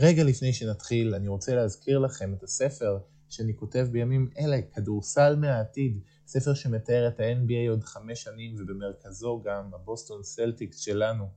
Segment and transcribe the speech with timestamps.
[0.00, 2.98] רגע לפני שנתחיל, אני רוצה להזכיר לכם את הספר
[3.28, 9.74] שאני כותב בימים אלה, כדורסל מהעתיד, ספר שמתאר את ה-NBA עוד חמש שנים ובמרכזו גם
[9.74, 11.28] הבוסטון סלטיקס שלנו.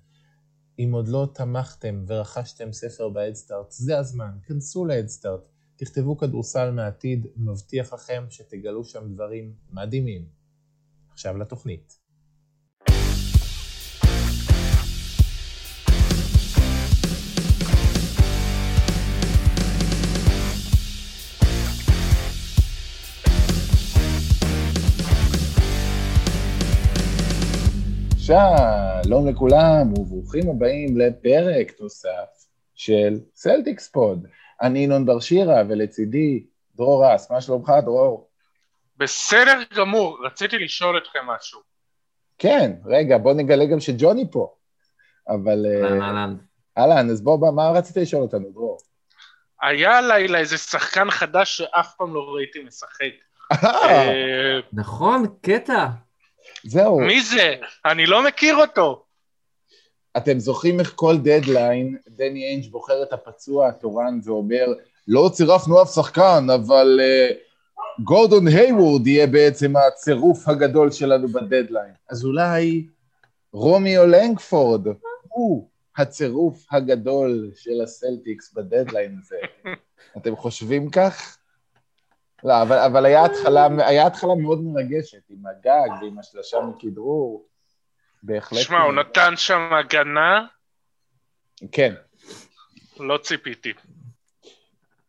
[0.79, 5.41] אם עוד לא תמכתם ורכשתם ספר בהדסטארט, זה הזמן, כנסו להדסטארט,
[5.75, 10.25] תכתבו כדורסל מהעתיד, מבטיח לכם שתגלו שם דברים מדהימים.
[11.11, 12.00] עכשיו לתוכנית.
[28.31, 32.45] שלום לכולם וברוכים הבאים לפרק נוסף
[32.75, 34.27] של Celtics Pod.
[34.61, 36.43] אני ינון בר שירה ולצידי
[36.75, 37.31] דרור רס.
[37.31, 38.29] מה שלומך דרור?
[38.97, 41.59] בסדר גמור, רציתי לשאול אתכם משהו.
[42.37, 44.53] כן, רגע, בוא נגלה גם שג'וני פה.
[45.27, 45.65] אבל...
[45.65, 46.35] אה, אהלן, אהלן.
[46.77, 48.77] אהלן, אז בוא, מה רצית לשאול אותנו, דרור?
[49.61, 53.11] היה לילה איזה שחקן חדש שאף פעם לא ראיתי משחק.
[53.51, 55.85] אה, נכון, קטע.
[56.65, 56.99] זהו.
[56.99, 57.55] מי זה?
[57.85, 59.03] אני לא מכיר אותו.
[60.17, 64.65] אתם זוכרים איך כל דדליין, דני איינג' בוחר את הפצוע התורן ואומר,
[65.07, 71.93] לא צירפנו אף שחקן, אבל אה, גורדון היוורד יהיה בעצם הצירוף הגדול שלנו בדדליין.
[72.09, 72.85] אז אולי
[73.53, 74.87] רומיו לנגפורד
[75.27, 79.35] הוא הצירוף הגדול של הסלטיקס בדדליין הזה.
[80.17, 81.37] אתם חושבים כך?
[82.43, 87.47] לא, אבל, אבל היה, התחלה, היה התחלה מאוד מרגשת, עם הגג ועם השלשה מכדרור.
[88.23, 88.59] בהחלט...
[88.59, 90.45] שמע, הוא נתן שם הגנה,
[91.71, 91.93] כן.
[92.99, 93.73] לא ציפיתי.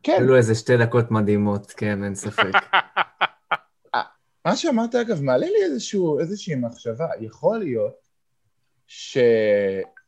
[0.02, 2.52] כן, היו לו איזה שתי דקות מדהימות, כן, אין ספק.
[4.44, 8.08] מה שאמרת אגב מעלה לי איזשהו, איזושהי מחשבה, יכול להיות
[8.86, 9.18] ש...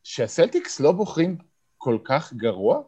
[0.03, 1.37] שהסלטיקס לא בוחרים
[1.77, 2.81] כל כך גרוע,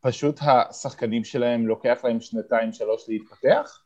[0.00, 3.83] פשוט השחקנים שלהם לוקח להם שנתיים שלוש להתפתח?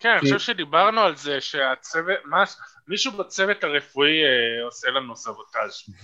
[0.00, 2.44] כן, אני חושב שדיברנו על זה שהצוות, מה-
[2.88, 5.94] מישהו בצוות הרפואי אה, עושה לנו סבוטאז'.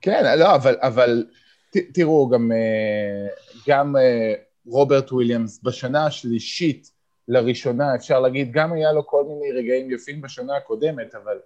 [0.00, 1.24] כן, לא, אבל, אבל
[1.70, 3.28] ת, תראו, גם, אה,
[3.68, 4.34] גם אה,
[4.66, 6.90] רוברט וויליאמס בשנה השלישית
[7.28, 11.38] לראשונה, אפשר להגיד, גם היה לו כל מיני רגעים יפים בשנה הקודמת, אבל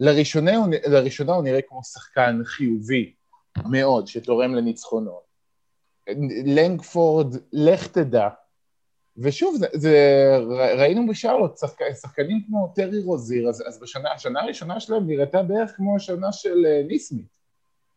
[0.00, 0.52] לראשונה
[0.86, 3.12] לראשונה הוא נראה כמו שחקן חיובי
[3.70, 5.22] מאוד, שתורם לניצחונות.
[6.44, 8.28] לנגפורד, לך תדע.
[9.16, 10.36] ושוב, זה, זה,
[10.78, 15.72] ראינו בשרלוט שחק, שחקנים כמו טרי רוזיר, אז, אז בשנה, השנה הראשונה שלהם נראתה בערך
[15.76, 17.38] כמו השנה של אה, ניסמית.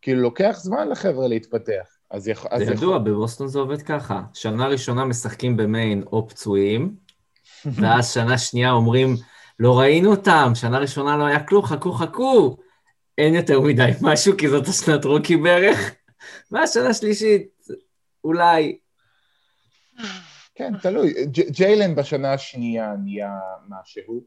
[0.01, 1.97] כאילו, לוקח זמן לחבר'ה להתפתח.
[2.11, 2.51] אז יכול...
[2.53, 4.21] אז זה ידוע, בבוסטון זה עובד ככה.
[4.33, 6.95] שנה ראשונה משחקים במיין או פצועים,
[7.81, 9.15] ואז שנה שנייה אומרים,
[9.59, 12.57] לא ראינו אותם, שנה ראשונה לא היה כלום, חכו, חכו.
[13.17, 15.91] אין יותר מדי משהו, כי זאת השנת רוקי בערך.
[16.51, 17.47] ואז שנה שלישית,
[18.23, 18.77] אולי.
[20.55, 21.13] כן, תלוי.
[21.25, 23.31] ג'- ג'יילן בשנה השנייה נהיה
[23.67, 24.21] מה שהוא,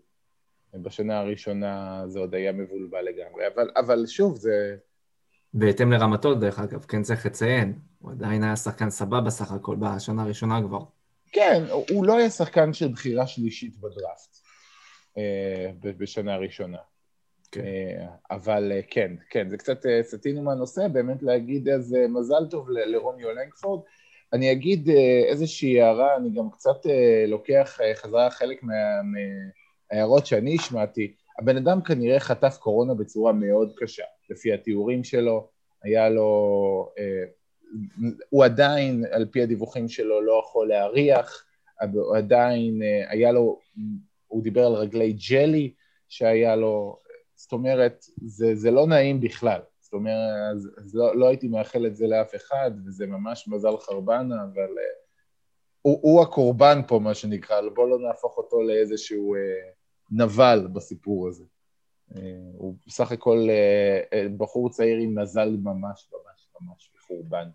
[0.75, 4.77] בשנה הראשונה זה עוד היה מבולבל לגמרי, אבל, אבל שוב, זה...
[5.55, 7.79] בהתאם לרמתו, דרך אגב, כן צריך לציין.
[7.99, 10.81] הוא עדיין היה שחקן סבבה סך הכל בשנה הראשונה כבר.
[11.33, 14.37] כן, הוא- לא היה שחקן של בחירה שלישית בדראפט
[15.19, 16.79] אה, ב- בשנה הראשונה.
[17.53, 17.61] כן.
[17.65, 22.71] אה, אבל אה, כן, כן, זה קצת אה, סטינו מהנושא, באמת להגיד איזה מזל טוב
[22.71, 23.81] ל- לרומיו לנגפורד.
[24.33, 29.01] אני אגיד אה, איזושהי הערה, אני גם קצת אה, לוקח אה, חזרה חלק מה-
[29.93, 31.13] מההערות שאני השמעתי.
[31.39, 35.49] הבן אדם כנראה חטף קורונה בצורה מאוד קשה, לפי התיאורים שלו,
[35.83, 36.93] היה לו...
[38.29, 41.45] הוא עדיין, על פי הדיווחים שלו, לא יכול להריח,
[41.93, 43.59] הוא עדיין, היה לו,
[44.27, 45.73] הוא דיבר על רגלי ג'לי
[46.09, 46.99] שהיה לו,
[47.35, 49.61] זאת אומרת, זה, זה לא נעים בכלל.
[49.89, 53.77] זאת אומרת, אז, אז לא, לא הייתי מאחל את זה לאף אחד, וזה ממש מזל
[53.77, 54.99] חרבנה, אבל אה,
[55.83, 59.41] הוא, הוא הקורבן פה, מה שנקרא, בואו לא נהפוך אותו לאיזשהו אה,
[60.11, 61.45] נבל בסיפור הזה.
[62.17, 62.21] אה,
[62.55, 67.49] הוא בסך הכל אה, בחור צעיר עם מזל ממש ממש ממש מחורבן.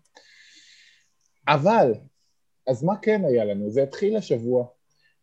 [1.48, 1.92] אבל,
[2.66, 3.70] אז מה כן היה לנו?
[3.70, 4.66] זה התחיל השבוע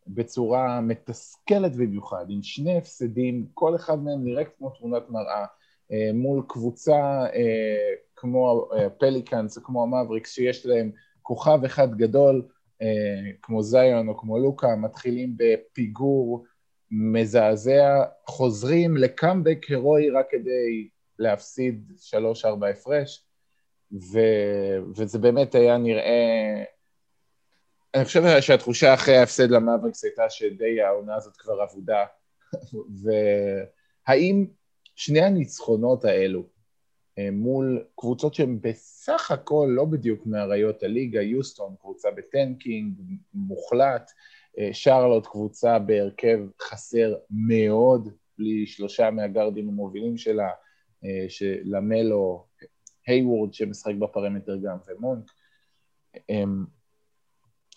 [0.08, 5.46] בצורה מתסכלת במיוחד, עם שני הפסדים, כל אחד מהם נראה כמו תמונת מראה, אה,
[6.14, 10.92] מול קבוצה אה, כמו פליקאנס או כמו המבריקס, שיש להם
[11.22, 12.48] כוכב אחד גדול,
[12.82, 16.46] אה, כמו זיון או כמו לוקה, מתחילים בפיגור
[16.92, 20.88] מזעזע, חוזרים לקאמבק הירואי רק כדי
[21.20, 21.92] להפסיד
[22.44, 23.26] 3-4 הפרש,
[23.94, 24.20] ו...
[24.96, 26.64] וזה באמת היה נראה...
[27.94, 32.06] אני חושב שהתחושה אחרי ההפסד למאבריקס הייתה שדי העונה הזאת כבר אבודה,
[34.08, 34.46] והאם
[35.02, 36.44] שני הניצחונות האלו
[37.18, 43.02] אה, מול קבוצות שהן בסך הכל לא בדיוק מאריות הליגה, יוסטון קבוצה ב tanking
[43.34, 44.12] מוחלט,
[44.60, 50.50] אה, שרלוט קבוצה בהרכב חסר מאוד, בלי שלושה מהגרדים המובילים שלה,
[51.04, 52.46] אה, שלמלו,
[53.08, 55.32] היוורד שמשחק בפרמטר גם ומונק.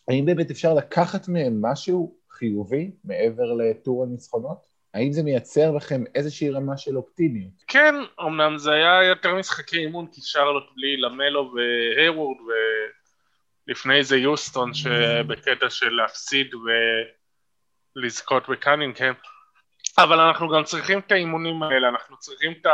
[0.09, 4.74] האם באמת אפשר לקחת מהם משהו חיובי מעבר לטור הניצחונות?
[4.94, 7.52] האם זה מייצר לכם איזושהי רמה של אופטימיות?
[7.67, 12.37] כן, אמנם זה היה יותר משחקי אימון כי שרלוט בלי למלו והייוורד
[13.69, 16.50] ולפני זה יוסטון שבקטע של להפסיד
[17.96, 19.14] ולזכות בקנינגהם
[19.99, 22.67] אבל אנחנו גם צריכים את האימונים האלה, אנחנו צריכים את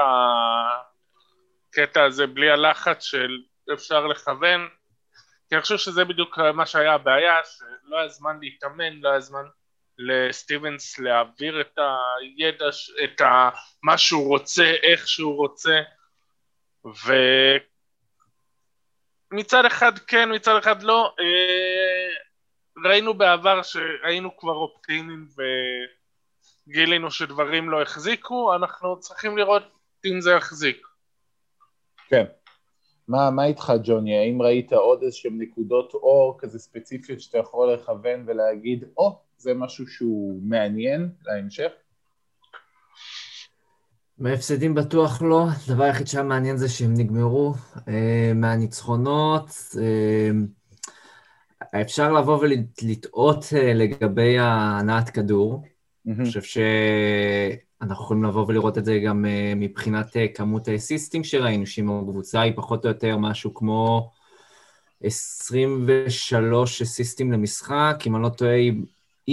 [1.73, 3.39] הקטע הזה בלי הלחץ של
[3.73, 4.69] אפשר לכוון
[5.49, 9.43] כי אני חושב שזה בדיוק מה שהיה הבעיה, שלא היה זמן להתאמן, לא היה זמן
[10.01, 11.79] לסטיבנס להעביר את
[12.21, 12.69] הידע,
[13.05, 13.51] את ה,
[13.83, 15.81] מה שהוא רוצה, איך שהוא רוצה,
[19.33, 22.11] ומצד אחד כן, מצד אחד לא, אה,
[22.85, 25.27] ראינו בעבר שהיינו כבר אופטימיים
[26.69, 29.63] וגילינו שדברים לא החזיקו, אנחנו צריכים לראות
[30.07, 30.87] אם זה יחזיק.
[32.09, 32.25] כן.
[33.09, 34.19] מה, מה איתך ג'וני?
[34.19, 39.55] האם ראית עוד איזשהם נקודות אור כזה ספציפיות שאתה יכול לכוון ולהגיד, או, oh, זה
[39.55, 41.71] משהו שהוא מעניין להמשך?
[44.19, 47.55] מהפסדים בטוח לא, הדבר היחיד שהיה מעניין זה שהם נגמרו.
[47.89, 49.51] אה, מהניצחונות,
[49.81, 50.31] אה,
[51.81, 55.63] אפשר לבוא ולטעות אה, לגבי הנעת כדור.
[55.63, 56.11] אמ-המ.
[56.19, 59.25] אני חושב שאנחנו יכולים לבוא ולראות את זה גם
[59.57, 64.11] מבחינת כמות האסיסטים שראינו, שאם הקבוצה היא פחות או יותר משהו כמו
[65.03, 68.59] 23 אסיסטים למשחק, אם אני לא טועה,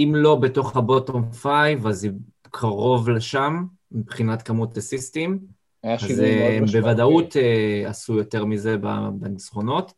[0.04, 2.12] אם לא בתוך ה bottom five, אז היא
[2.50, 5.38] קרוב לשם, מבחינת כמות אסיסטים.
[5.84, 8.76] אז הם בוודאות uh, עשו יותר מזה
[9.12, 9.92] בניצחונות.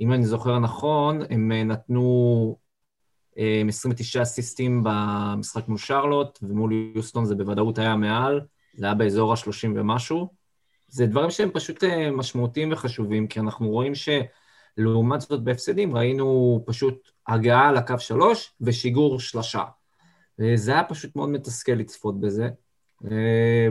[0.00, 2.56] אם אני זוכר נכון, הם uh, נתנו
[3.34, 8.40] uh, 29 אסיסטים במשחק מול שרלוט, ומול יוסטון זה בוודאות היה מעל,
[8.74, 10.28] זה היה באזור ה-30 ומשהו.
[10.88, 13.94] זה דברים שהם פשוט משמעותיים וחשובים, כי אנחנו רואים
[14.76, 19.64] שלעומת זאת בהפסדים ראינו פשוט הגעה לקו שלוש ושיגור שלושה.
[20.54, 22.48] זה היה פשוט מאוד מתסכל לצפות בזה.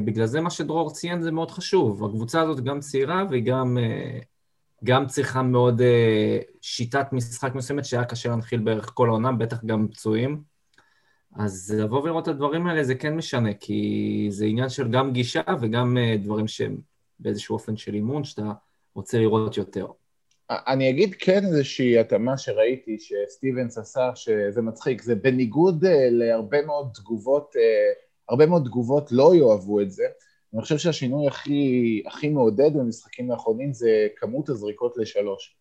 [0.06, 2.06] בגלל זה מה שדרור ציין זה מאוד חשוב.
[2.06, 3.78] הקבוצה הזאת גם צעירה והיא גם,
[4.84, 5.81] גם צריכה מאוד
[6.62, 10.42] שיטת משחק מסוימת שהיה קשה להנחיל בערך כל העונה, בטח גם פצועים.
[11.36, 15.42] אז לבוא ולראות את הדברים האלה זה כן משנה, כי זה עניין של גם גישה
[15.62, 16.78] וגם דברים שהם
[17.19, 18.52] באיזשהו אופן של אימון, שאתה
[18.96, 19.88] רוצה לראות יותר.
[20.50, 26.89] אני אגיד כן איזושהי התאמה שראיתי שסטיבנס עשה, שזה מצחיק, זה בניגוד אה, להרבה מאוד
[26.94, 27.94] תגובות, אה,
[28.30, 30.03] הרבה מאוד תגובות לא יאהבו את זה.
[30.53, 35.57] אני חושב שהשינוי הכי, הכי מעודד במשחקים האחרונים זה כמות הזריקות לשלוש.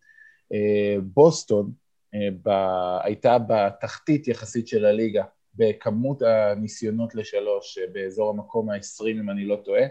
[0.53, 1.71] אה, בוסטון
[2.43, 2.49] ב,
[3.03, 5.23] הייתה בתחתית יחסית של הליגה
[5.55, 9.83] בכמות הניסיונות לשלוש באזור המקום ה-20 אם אני לא טועה.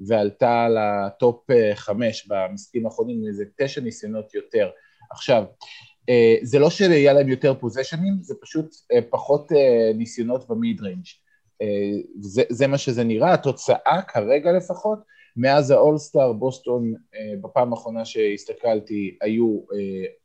[0.00, 4.70] ועלתה לטופ אה, חמש במשחקים האחרונים איזה תשע ניסיונות יותר.
[5.10, 5.44] עכשיו,
[6.08, 9.52] אה, זה לא שיהיה להם יותר פוזשנים, זה פשוט אה, פחות
[9.94, 11.06] ניסיונות ב mid-range.
[12.20, 14.98] זה, זה מה שזה נראה, התוצאה כרגע לפחות,
[15.36, 16.94] מאז האולסטאר, בוסטון
[17.40, 19.60] בפעם האחרונה שהסתכלתי היו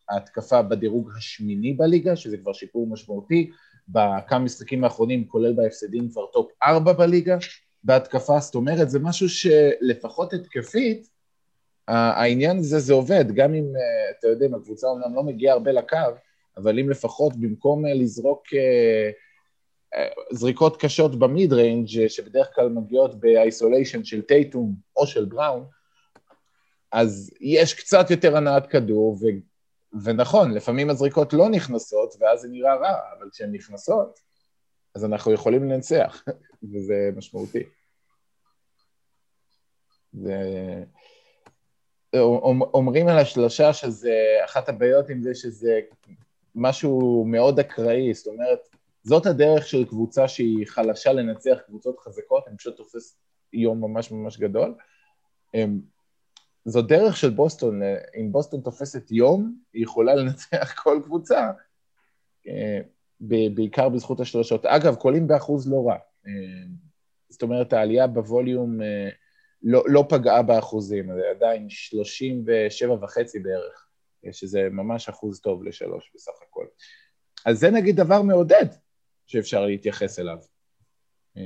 [0.10, 3.52] ההתקפה בדירוג השמיני בליגה, שזה כבר שיפור משמעותי,
[3.88, 7.38] בכמה משחקים האחרונים, כולל בהפסדים, כבר טופ ארבע בליגה,
[7.84, 11.10] בהתקפה, זאת אומרת, זה משהו שלפחות התקפית,
[11.88, 15.98] העניין הזה זה עובד, גם אם, אה, אתה יודע, הקבוצה אומנם לא מגיעה הרבה לקו,
[16.58, 19.10] אבל אם לפחות במקום אה, לזרוק אה,
[20.32, 25.66] זריקות קשות ב mid-range שבדרך כלל מגיעות ב isolation של טייטום או של בראון,
[26.92, 29.26] אז יש קצת יותר הנעת כדור, ו,
[30.04, 34.20] ונכון, לפעמים הזריקות לא נכנסות, ואז זה נראה רע, אבל כשהן נכנסות,
[34.96, 36.24] אז אנחנו יכולים לנצח,
[36.64, 37.64] וזה משמעותי.
[40.14, 40.84] זה...
[42.74, 45.80] אומרים על השלושה שזה, אחת הבעיות עם זה שזה
[46.56, 48.60] משהו מאוד אקראי, זאת אומרת,
[49.04, 53.18] זאת הדרך של קבוצה שהיא חלשה לנצח קבוצות חזקות, אני פשוט תופס
[53.54, 54.76] יום ממש ממש גדול.
[56.66, 57.82] זו דרך של בוסטון,
[58.20, 61.52] אם בוסטון תופסת יום, היא יכולה לנצח כל קבוצה,
[62.48, 62.80] אה,
[63.54, 64.66] בעיקר בזכות השלושות.
[64.66, 65.96] אגב, קולים באחוז לא רע.
[66.30, 66.64] אה,
[67.30, 69.10] זאת אומרת, העלייה בווליום אה,
[69.64, 73.88] לא, לא פגעה באחוזים, זה עדיין 37 וחצי בערך,
[74.32, 76.66] שזה ממש אחוז טוב לשלוש בסך הכל.
[77.46, 78.66] אז זה נגיד דבר מעודד
[79.28, 80.38] שאפשר להתייחס אליו.
[81.38, 81.44] אה,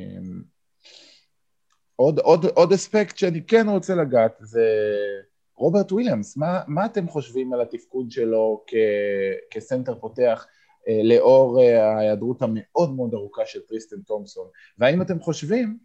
[1.96, 4.68] עוד, עוד, עוד אספקט שאני כן רוצה לגעת זה
[5.56, 8.74] רוברט וויליאמס, מה, מה אתם חושבים על התפקוד שלו כ,
[9.52, 10.63] כסנטר פותח אה,
[11.04, 14.50] לאור אה, ההיעדרות המאוד מאוד ארוכה של טריסטן תומפסון?
[14.78, 15.78] והאם אתם חושבים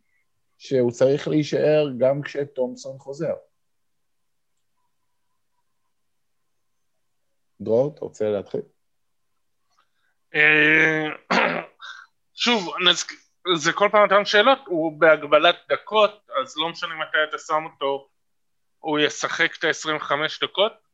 [0.59, 3.35] שהוא צריך להישאר גם כשתומפסון חוזר?
[7.61, 8.61] דרור, אתה רוצה להתחיל?
[10.35, 11.07] אה,
[12.35, 12.75] שוב,
[13.57, 18.09] זה כל פעם אותן שאלות, הוא בהגבלת דקות, אז לא משנה מתי אתה שם אותו,
[18.79, 20.13] הוא ישחק את ה-25
[20.43, 20.88] דקות.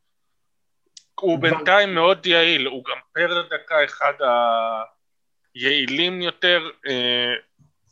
[1.20, 4.12] הוא בינתיים מאוד יעיל, הוא גם פר דקה אחד
[5.54, 7.34] היעילים יותר, אה,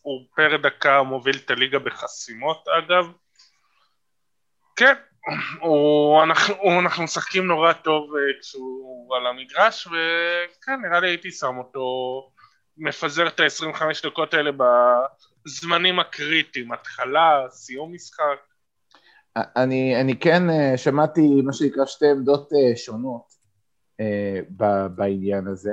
[0.02, 3.12] הוא פר דקה מוביל את הליגה בחסימות אגב.
[4.76, 4.94] כן,
[5.60, 11.30] הוא, אנחנו, הוא, אנחנו משחקים נורא טוב אה, כשהוא על המגרש, וכן, נראה לי הייתי
[11.30, 11.82] שם אותו
[12.76, 14.50] מפזר את ה-25 דקות האלה
[15.46, 18.51] בזמנים הקריטיים, התחלה, סיום משחק.
[19.36, 23.32] אני, אני כן אה, שמעתי מה שנקרא שתי עמדות אה, שונות
[24.90, 25.72] בעניין הזה.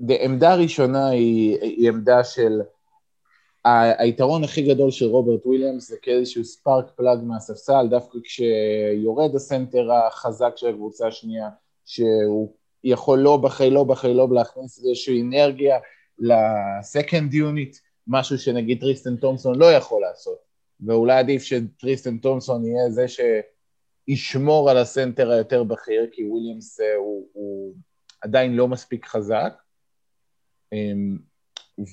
[0.00, 2.60] עמדה ראשונה היא, היא עמדה של
[3.98, 10.52] היתרון הכי גדול של רוברט וויליאמס זה כאיזשהו spark plug מהספסל, דווקא כשיורד הסנטר החזק
[10.56, 11.48] של הקבוצה השנייה,
[11.86, 12.52] שהוא
[12.84, 15.78] יכול לא בחי לא בחי לא להכניס איזושהי אנרגיה
[16.18, 20.38] ל second unit, משהו שנגיד טריסטן תומפסון לא יכול לעשות,
[20.86, 23.06] ואולי עדיף שטריסטן תומפסון יהיה זה
[24.08, 27.74] שישמור על הסנטר היותר בכיר, כי וויליאמס אה, הוא, הוא
[28.20, 29.52] עדיין לא מספיק חזק.
[30.72, 31.18] אמ,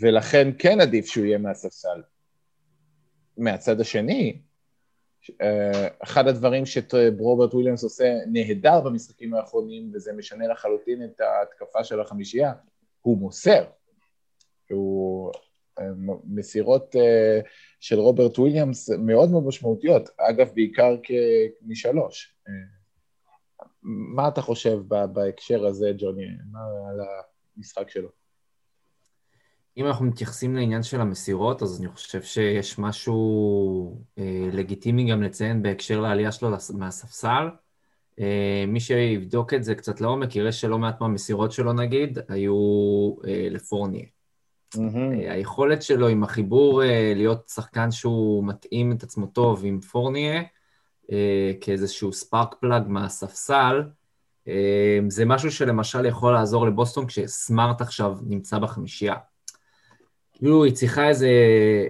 [0.01, 2.01] ולכן כן עדיף שהוא יהיה מהספסל.
[3.37, 4.41] מהצד השני,
[5.41, 12.01] אה, אחד הדברים שרוברט וויליאמס עושה נהדר במשחקים האחרונים, וזה משנה לחלוטין את ההתקפה של
[12.01, 12.53] החמישייה,
[13.01, 13.63] הוא מוסר.
[14.69, 15.31] הוא
[15.79, 15.85] אה,
[16.25, 17.39] מסירות אה,
[17.85, 20.95] של רוברט וויליאמס מאוד מאוד משמעותיות, אגב, בעיקר
[21.61, 22.35] משלוש.
[23.83, 24.79] מה אתה חושב
[25.13, 26.25] בהקשר הזה, ג'וני,
[26.89, 26.99] על
[27.57, 28.09] המשחק שלו?
[29.77, 35.63] אם אנחנו מתייחסים לעניין של המסירות, אז אני חושב שיש משהו אה, לגיטימי גם לציין
[35.63, 37.47] בהקשר לעלייה שלו מהספסל.
[38.19, 42.55] אה, מי שיבדוק את זה קצת לעומק, יראה שלא מעט מהמסירות שלו נגיד, היו
[43.27, 44.05] אה, לפורניה.
[44.75, 45.31] Mm-hmm.
[45.31, 50.43] היכולת שלו עם החיבור אה, להיות שחקן שהוא מתאים את עצמו טוב עם פורניה,
[51.11, 53.83] אה, כאיזשהו ספארק פלאג מהספסל,
[55.07, 59.15] זה משהו שלמשל יכול לעזור לבוסטון כשסמארט עכשיו נמצא בחמישייה.
[60.35, 61.29] כאילו היא צריכה איזה,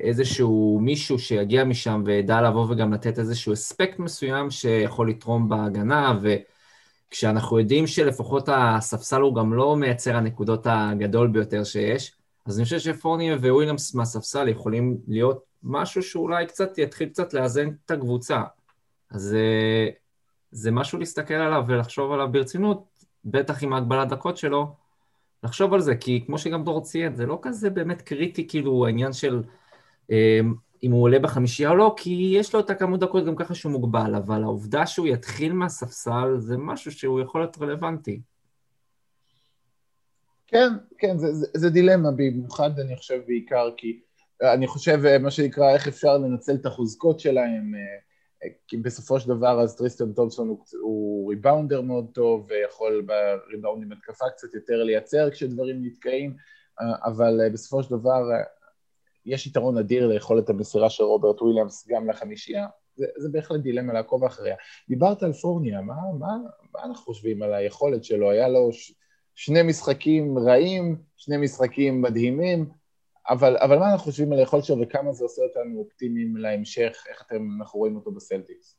[0.01, 6.19] איזשהו מישהו שיגיע משם וידע לבוא וגם לתת איזשהו אספקט מסוים שיכול לתרום בהגנה,
[7.11, 12.11] וכשאנחנו יודעים שלפחות הספסל הוא גם לא מייצר הנקודות הגדול ביותר שיש,
[12.45, 17.91] אז אני חושב שפורניה וויליאמס מהספסל יכולים להיות משהו שאולי קצת יתחיל קצת לאזן את
[17.91, 18.43] הקבוצה.
[19.11, 19.89] אז אה,
[20.51, 22.83] זה משהו להסתכל עליו ולחשוב עליו ברצינות,
[23.25, 24.75] בטח עם ההגבלת דקות שלו,
[25.43, 29.13] לחשוב על זה, כי כמו שגם דור ציין, זה לא כזה באמת קריטי, כאילו, העניין
[29.13, 29.43] של
[30.11, 30.39] אה,
[30.83, 33.71] אם הוא עולה בחמישייה או לא, כי יש לו את הכמות דקות גם ככה שהוא
[33.71, 38.21] מוגבל, אבל העובדה שהוא יתחיל מהספסל זה משהו שהוא יכול להיות רלוונטי.
[40.47, 43.99] כן, כן, זה, זה, זה דילמה, במיוחד אני חושב בעיקר כי
[44.41, 49.29] אני חושב, אה, מה שנקרא, איך אפשר לנצל את החוזקות שלהם, אה, כי בסופו של
[49.29, 55.31] דבר אז טריסטון תומפסון הוא, הוא rebounder מאוד טוב ויכול בריבאונדים התקפה קצת יותר לייצר
[55.31, 56.35] כשדברים נתקעים,
[57.05, 58.23] אבל בסופו של דבר
[59.25, 64.23] יש יתרון אדיר ליכולת המסירה של רוברט וויליאמס גם לחמישייה, זה, זה בהחלט דילמה לעקוב
[64.23, 64.55] אחריה.
[64.89, 66.37] דיברת על פורנייה, מה, מה,
[66.73, 68.31] מה אנחנו חושבים על היכולת שלו?
[68.31, 68.93] היה לו ש,
[69.35, 72.69] שני משחקים רעים, שני משחקים מדהימים,
[73.29, 77.23] אבל, אבל מה אנחנו חושבים על היכולת שלו וכמה זה עושה אותנו אופטימיים להמשך, איך
[77.27, 78.77] אתם, אנחנו רואים אותו בסלטיקס?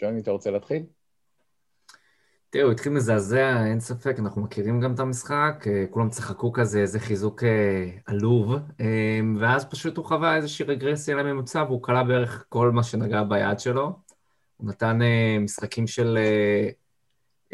[0.00, 0.82] ג'וני, אתה רוצה להתחיל?
[2.50, 6.80] תראו, הוא התחיל מזעזע, אין ספק, אנחנו מכירים גם את המשחק, אה, כולם צחקו כזה,
[6.80, 12.44] איזה חיזוק אה, עלוב, אה, ואז פשוט הוא חווה איזושהי רגרסיה לממוצע, והוא כלה בערך
[12.48, 14.07] כל מה שנגע ביד שלו.
[14.58, 14.98] הוא נתן
[15.40, 16.18] משחקים של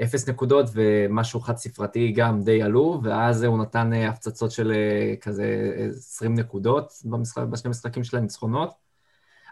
[0.02, 5.14] אפס נקודות ומשהו חד ספרתי גם די עלו, ואז הוא נתן אה, הפצצות של אה,
[5.20, 8.70] כזה 20 נקודות במשחק, בשני משחקים של הניצחונות.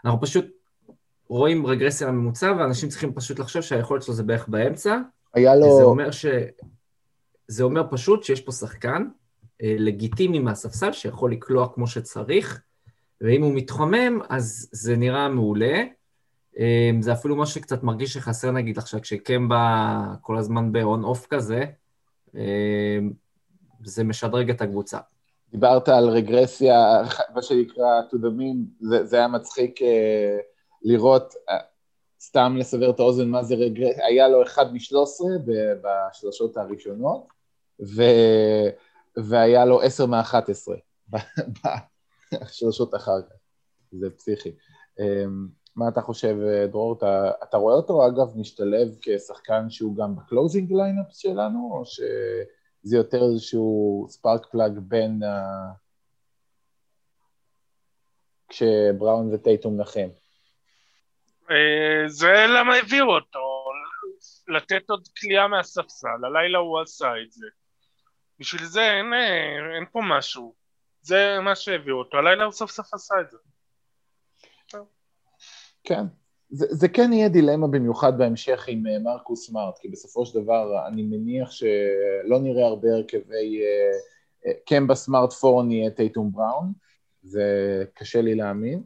[0.05, 0.45] אנחנו פשוט
[1.27, 4.99] רואים רגרסיה לממוצע, ואנשים צריכים פשוט לחשוב שהיכולת שלו זה בערך באמצע.
[5.33, 5.77] היה לו...
[5.77, 6.25] זה אומר ש...
[7.47, 9.07] זה אומר פשוט שיש פה שחקן
[9.63, 12.61] אה, לגיטימי מהספסל שיכול לקלוע כמו שצריך,
[13.21, 15.83] ואם הוא מתחומם, אז זה נראה מעולה.
[16.59, 21.65] אמ, זה אפילו מה שקצת מרגיש שחסר נגיד עכשיו, כשקמבה כל הזמן בהון אוף כזה,
[22.35, 23.11] אמ,
[23.83, 24.99] זה משדרג את הקבוצה.
[25.51, 27.01] דיברת על רגרסיה,
[27.35, 29.85] מה שנקרא to the mean, זה, זה היה מצחיק uh,
[30.81, 31.53] לראות, uh,
[32.21, 35.27] סתם לסבר את האוזן מה זה רגרסיה, היה לו אחד משלוש עשרה
[35.81, 37.27] בשלושות הראשונות,
[37.95, 38.03] ו,
[39.17, 40.75] והיה לו עשר מאחת עשרה
[42.41, 43.35] בשלושות אחר כך,
[43.91, 44.51] זה פסיכי.
[44.99, 46.35] אמ, מה אתה חושב,
[46.71, 46.97] דרור?
[46.97, 52.97] אתה, אתה רואה אותו, אגב, משתלב כשחקן שהוא גם ב closing lineup שלנו, או שזה
[52.97, 55.43] יותר איזשהו spark plug בין ה...
[58.49, 60.09] כשבראון וטייטום נחים?
[61.51, 63.63] אה, זה למה הביאו אותו,
[64.47, 67.47] לתת עוד כליאה מהספסל, הלילה הוא עשה את זה.
[68.39, 70.55] בשביל זה אין, אה, אין פה משהו,
[71.01, 73.37] זה מה שהביאו אותו, הלילה הוא סוף סוף עשה את זה.
[75.83, 76.05] כן.
[76.49, 80.87] זה, זה כן יהיה דילמה במיוחד בהמשך עם אה, מרקוס סמארט, כי בסופו של דבר
[80.87, 83.61] אני מניח שלא נראה הרבה הרכבי
[84.65, 86.73] קמבה סמארט פור נהיה טייטום בראון,
[87.23, 87.43] זה
[87.93, 88.83] קשה לי להאמין.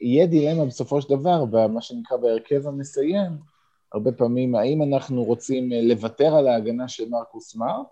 [0.00, 3.32] יהיה דילמה בסופו של דבר, במה שנקרא בהרכב המסיים,
[3.92, 7.86] הרבה פעמים, האם אנחנו רוצים אה, לוותר על ההגנה של מרקוס סמארט,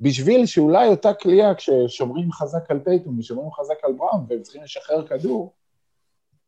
[0.00, 5.06] בשביל שאולי אותה כליאה, כששומרים חזק על טייטום ושומרים חזק על בראון והם צריכים לשחרר
[5.06, 5.52] כדור,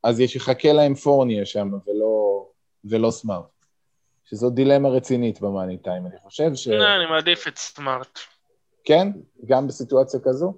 [0.05, 2.47] אז יש יחכה להם פורניה שם ולא,
[2.85, 3.59] ולא סמארט.
[4.25, 6.69] שזו דילמה רצינית במאני טיים, אני חושב ש...
[6.69, 8.19] לא, אני מעדיף את סמארט.
[8.85, 9.09] כן?
[9.47, 10.55] גם בסיטואציה כזו?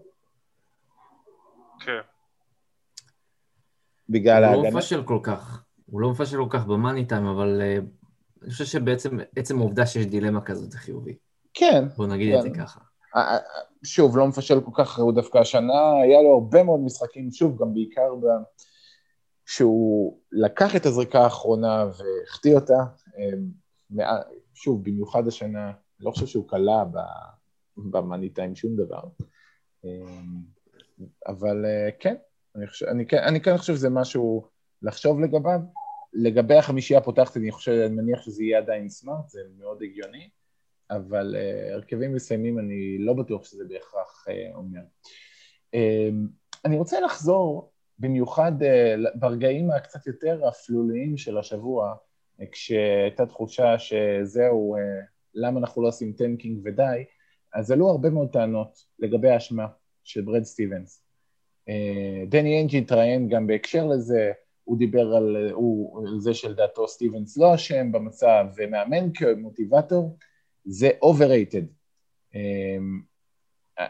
[1.80, 2.00] כן.
[4.08, 4.56] בגלל ההגנה?
[4.56, 5.62] הוא לא מפשל כל כך.
[5.86, 7.84] הוא לא מפשל כל כך במאני טיים, אבל uh,
[8.42, 11.16] אני חושב שבעצם עצם העובדה שיש דילמה כזאת זה חיובי.
[11.54, 11.84] כן.
[11.96, 12.38] בוא נגיד כן.
[12.38, 12.80] את זה ככה.
[13.82, 17.74] שוב, לא מפשל כל כך, הוא דווקא השנה, היה לו הרבה מאוד משחקים, שוב, גם
[17.74, 18.26] בעיקר ב...
[19.50, 22.84] שהוא לקח את הזריקה האחרונה והחטיא אותה,
[24.54, 26.84] שוב, במיוחד השנה, לא חושב שהוא קלע
[27.76, 29.02] במאני טיים שום דבר,
[31.26, 31.64] אבל
[31.98, 32.14] כן,
[32.56, 34.46] אני, חושב, אני, כן, אני כן חושב שזה משהו
[34.82, 35.60] לחשוב לגביו.
[36.12, 40.28] לגבי החמישייה הפותחת, אני חושב, אני מניח שזה יהיה עדיין סמארט, זה מאוד הגיוני,
[40.90, 44.80] אבל uh, הרכבים מסיימים, אני לא בטוח שזה בהכרח uh, אומר.
[45.76, 45.78] Uh,
[46.64, 47.69] אני רוצה לחזור,
[48.00, 51.94] במיוחד uh, ברגעים הקצת יותר אפלוליים של השבוע,
[52.40, 54.80] uh, כשהייתה תחושה שזהו, uh,
[55.34, 57.04] למה אנחנו לא עושים tanking ודי,
[57.54, 59.66] אז עלו הרבה מאוד טענות לגבי האשמה
[60.04, 61.04] של ברד סטיבנס.
[62.28, 64.32] דני איינג' התראיין גם בהקשר לזה,
[64.64, 70.16] הוא דיבר על, הוא, על זה שלדעתו סטיבנס לא אשם במצב, ומאמן כמוטיבטור,
[70.64, 71.66] זה overrated.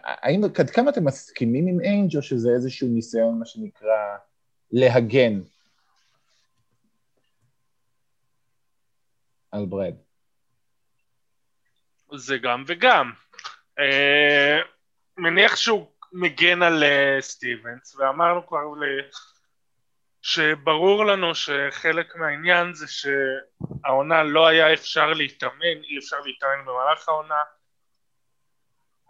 [0.02, 4.16] האם, עד כמה אתם מסכימים עם איינג' או שזה איזשהו ניסיון, מה שנקרא,
[4.72, 5.40] להגן
[9.52, 9.94] על ברד?
[12.14, 13.12] זה גם וגם.
[13.78, 14.58] אה,
[15.16, 18.84] מניח שהוא מגן על uh, סטיבנס, ואמרנו כבר ל...
[20.22, 27.42] שברור לנו שחלק מהעניין זה שהעונה לא היה אפשר להתאמן, אי אפשר להתאמן במהלך העונה,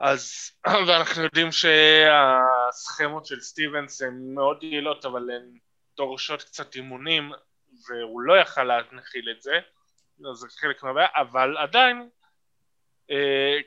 [0.01, 0.51] אז,
[0.89, 5.59] ואנחנו יודעים שהסכמות של סטיבנס הן מאוד יעילות, אבל הן
[5.97, 7.33] דורשות קצת אימונים,
[7.89, 9.59] והוא לא יכל להנחיל את זה,
[10.33, 12.09] זה חלק מהבעיה, אבל עדיין,
[13.11, 13.59] אה,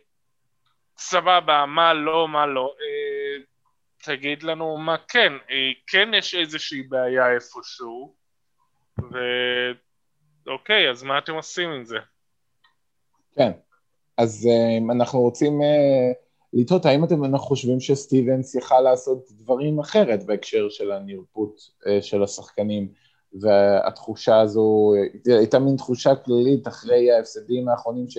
[0.98, 2.76] סבבה, מה לא, מה לא.
[2.82, 3.43] אה,
[4.04, 5.34] תגיד לנו מה כן.
[5.50, 8.15] אה, כן יש איזושהי בעיה איפשהו,
[10.46, 11.98] ואוקיי, אז מה אתם עושים עם זה?
[13.36, 13.52] כן,
[14.17, 16.12] אז אה, אנחנו רוצים אה,
[16.54, 22.23] לטעות, האם אתם אנחנו חושבים שסטיבנס יכל לעשות דברים אחרת בהקשר של הנרפות אה, של
[22.23, 22.88] השחקנים,
[23.41, 24.93] והתחושה הזו,
[25.26, 28.17] הייתה מין תחושה כללית אחרי ההפסדים האחרונים ש...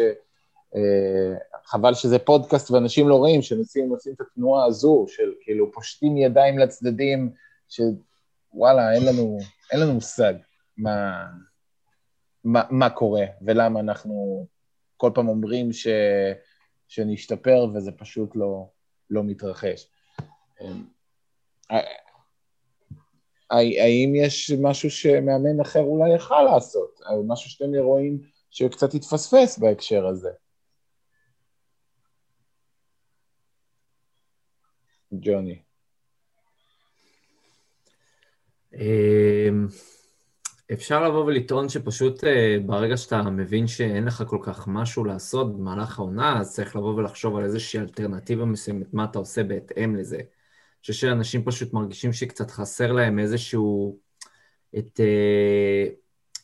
[1.65, 6.59] חבל שזה פודקאסט ואנשים לא רואים, שנשים עושים את התנועה הזו של כאילו פושטים ידיים
[6.59, 7.31] לצדדים,
[7.69, 9.39] שוואלה, אין לנו,
[9.73, 10.35] אין לנו מושג
[10.77, 11.27] מה,
[12.45, 14.47] מה, מה קורה ולמה אנחנו
[14.97, 15.87] כל פעם אומרים ש,
[16.89, 18.69] שנשתפר וזה פשוט לא,
[19.11, 19.91] לא מתרחש.
[21.71, 21.81] אה,
[23.51, 27.01] האם יש משהו שמאמן אחר אולי יכל לעשות?
[27.27, 30.31] משהו שאתם רואים שקצת התפספס בהקשר הזה?
[35.13, 35.63] ג'וני?
[40.73, 45.99] אפשר לבוא ולטעון שפשוט אה, ברגע שאתה מבין שאין לך כל כך משהו לעשות במהלך
[45.99, 50.17] העונה, אז צריך לבוא ולחשוב על איזושהי אלטרנטיבה מסוימת, מה אתה עושה בהתאם לזה.
[50.17, 53.99] אני חושב שאנשים פשוט מרגישים שקצת חסר להם איזשהו...
[54.79, 55.87] את, אה,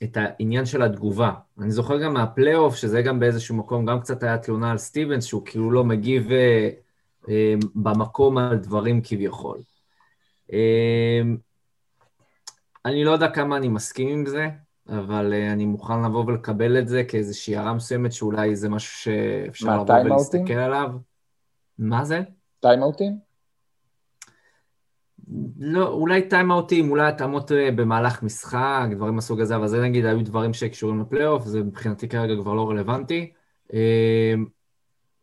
[0.03, 1.33] את העניין של התגובה.
[1.59, 5.43] אני זוכר גם מהפלייאוף, שזה גם באיזשהו מקום, גם קצת היה תלונה על סטיבנס, שהוא
[5.45, 6.33] כאילו לא מגיב...
[7.29, 9.59] אה, במקום על דברים כביכול.
[10.53, 11.23] אה,
[12.85, 14.49] אני לא יודע כמה אני מסכים עם זה,
[14.89, 19.95] אבל אני מוכן לבוא ולקבל את זה כאיזושהי הערה מסוימת, שאולי זה משהו שאפשר לבוא
[20.05, 20.91] ולהסתכל עליו.
[21.79, 22.21] מה זה?
[22.61, 23.19] טיימאוטים?
[25.59, 30.53] לא, אולי טיימאוטים, אולי התאמות במהלך משחק, דברים מהסוג הזה, אבל זה נגיד היו דברים
[30.53, 33.33] שקשורים לפלייאוף, זה מבחינתי כרגע כבר לא רלוונטי.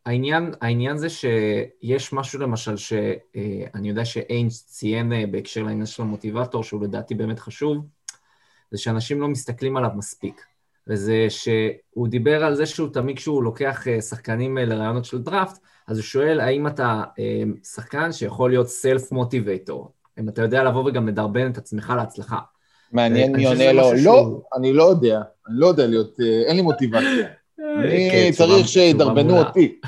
[0.08, 6.64] העניין, העניין זה שיש משהו למשל שאני יודע שאיינס ציין אה, בהקשר לעניין של המוטיבטור,
[6.64, 7.86] שהוא לדעתי באמת חשוב,
[8.72, 10.42] זה שאנשים לא מסתכלים עליו מספיק.
[10.88, 15.60] וזה שהוא דיבר על זה שהוא תמיד כשהוא לוקח אה, שחקנים אה, לרעיונות של דראפט,
[15.88, 17.04] אז הוא שואל האם אתה
[17.64, 22.40] שחקן שיכול להיות סלף מוטיבייטור, אם אתה יודע לבוא וגם לדרבן את עצמך להצלחה.
[22.92, 27.28] מעניין מי עונה לו, לא, אני לא יודע, אני לא יודע להיות, אין לי מוטיבציה.
[27.80, 29.76] אני כן, צריך שידרבנו אותי.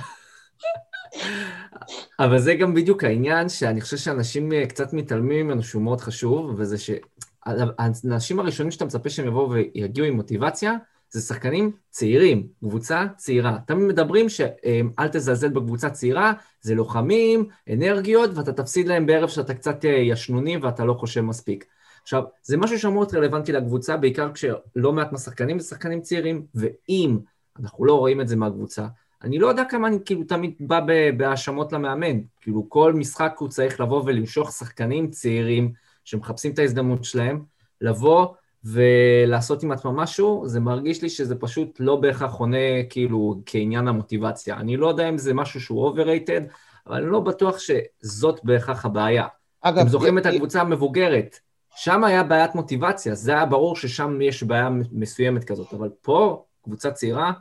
[2.20, 6.54] אבל זה גם בדיוק העניין, שאני חושב שאנשים אה, קצת מתעלמים ממנו, שהוא מאוד חשוב,
[6.58, 10.76] וזה שהאנשים הראשונים שאתה מצפה שהם יבואו ויגיעו עם מוטיבציה,
[11.12, 13.58] זה שחקנים צעירים, קבוצה צעירה.
[13.68, 19.86] תמיד מדברים שאל תזלזל בקבוצה צעירה, זה לוחמים, אנרגיות, ואתה תפסיד להם בערב שאתה קצת
[19.86, 21.66] אה, ישנוני ואתה לא חושב מספיק.
[22.02, 27.18] עכשיו, זה משהו להיות רלוונטי לקבוצה, בעיקר כשלא מעט מהשחקנים זה שחקנים צעירים, ואם
[27.60, 28.88] אנחנו לא רואים את זה מהקבוצה.
[29.24, 30.80] אני לא יודע כמה אני כאילו תמיד בא
[31.18, 32.20] בהאשמות למאמן.
[32.42, 37.42] כאילו כל משחק הוא צריך לבוא ולמשוך שחקנים צעירים שמחפשים את ההזדמנות שלהם,
[37.82, 38.28] לבוא
[38.64, 44.58] ולעשות עם עצמם משהו, זה מרגיש לי שזה פשוט לא בהכרח עונה כאילו כעניין המוטיבציה.
[44.58, 46.44] אני לא יודע אם זה משהו שהוא overrated,
[46.88, 49.28] אבל אני לא בטוח שזאת בהכרח הבעיה.
[49.62, 51.40] אגב, אתם זוכרים את הקבוצה המבוגרת,
[51.76, 56.92] שם היה בעיית מוטיבציה, זה היה ברור ששם יש בעיה מסוימת כזאת, אבל פה, קבוצה
[56.92, 57.32] צעירה,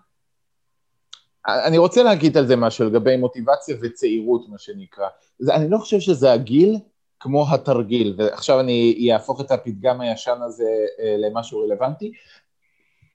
[1.48, 5.09] אני רוצה להגיד על זה משהו לגבי מוטיבציה וצעירות, מה שנקרא.
[5.38, 6.78] זה, אני לא חושב שזה הגיל
[7.20, 12.12] כמו התרגיל, ועכשיו אני אהפוך את הפתגם הישן הזה אה, למשהו רלוונטי.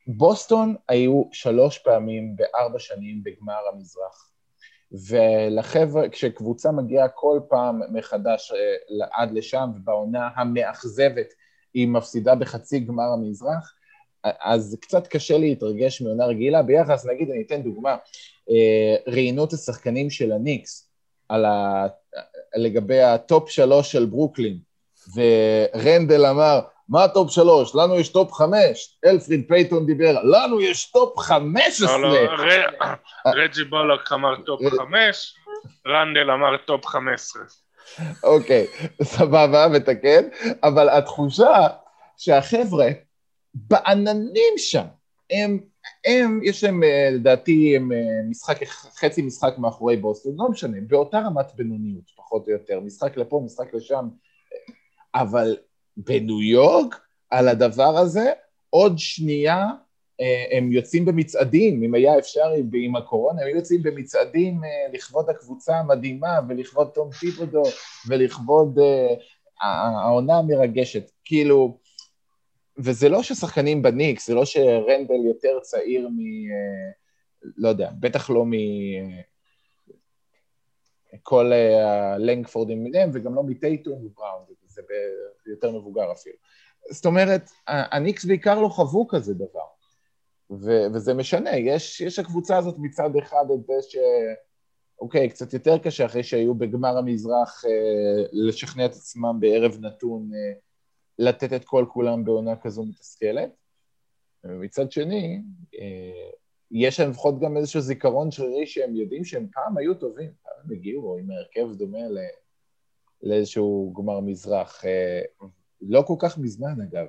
[0.08, 4.30] בוסטון היו שלוש פעמים בארבע שנים בגמר המזרח.
[5.10, 11.34] ולחבר'ה, כשקבוצה מגיעה כל פעם מחדש אה, עד לשם, ובעונה המאכזבת
[11.74, 13.74] היא מפסידה בחצי גמר המזרח,
[14.42, 16.64] אז קצת קשה להתרגש מעונה רגילה.
[16.64, 17.96] ביחס, נגיד, אני אתן דוגמה,
[18.50, 20.90] אה, ראיינו את השחקנים של הניקס
[21.30, 21.86] על ה...
[22.56, 24.58] לגבי הטופ שלוש של ברוקלין,
[25.16, 26.60] ורנדל אמר,
[26.90, 27.76] מה הטופ שלוש?
[27.76, 28.98] לנו יש טופ חמש.
[29.06, 31.98] אלפריד פייטון דיבר, לנו יש טופ חמש עשרה.
[31.98, 35.36] לא, לא, רג'י בולוק אמר טופ חמש,
[35.88, 37.44] רנדל אמר טופ חמש עשרה.
[38.24, 38.68] אוקיי,
[39.04, 40.24] סבבה, מתקן,
[40.64, 41.68] אבל התחושה
[42.18, 42.88] שהחבר'ה
[43.54, 44.86] בעננים שם,
[45.32, 45.60] הם,
[46.06, 47.98] הם, יש להם אה, לדעתי הם אה,
[48.30, 48.64] משחק,
[49.00, 53.74] חצי משחק מאחורי בוסטון, לא משנה, באותה רמת בינוניות פחות או יותר, משחק לפה, משחק
[53.74, 54.08] לשם,
[55.16, 55.58] אבל
[55.98, 58.32] בניו יורק, על הדבר הזה,
[58.70, 59.68] עוד שנייה
[60.22, 64.62] אה, הם יוצאים במצעדים, אם היה אפשר עם הקורונה, הם יוצאים במצעדים
[64.94, 67.64] לכבוד הקבוצה המדהימה ולכבוד תום טיפודו
[68.08, 68.80] ולכבוד
[69.62, 71.78] העונה המרגשת, כאילו
[72.78, 76.20] וזה לא ששחקנים בניקס, זה לא שרנדל יותר צעיר מ...
[76.20, 76.92] אה,
[77.58, 78.46] לא יודע, בטח לא
[81.14, 84.82] מכל אה, הלנגפורדים מהם, וגם לא מטייטון ובראון, זה
[85.48, 86.36] יותר מבוגר אפילו.
[86.92, 89.68] זאת אומרת, הניקס בעיקר לא חוו כזה דבר,
[90.52, 93.98] ו- וזה משנה, יש, יש הקבוצה הזאת מצד אחד את זה ש...
[95.00, 100.54] אוקיי, קצת יותר קשה אחרי שהיו בגמר המזרח אה, לשכנע את עצמם בערב נתון אה,
[101.20, 103.50] לתת את כל כולם בעונה כזו מתסכלת.
[104.44, 105.42] ומצד שני,
[105.80, 106.30] אה,
[106.72, 110.72] יש להם לפחות גם איזשהו זיכרון שרירי שהם יודעים שהם פעם היו טובים, פעם הם
[110.72, 112.00] הגיעו עם הרכב דומה
[113.24, 115.22] לאיזשהו גמר מזרח, אה,
[115.82, 117.08] לא כל כך מזמן אגב.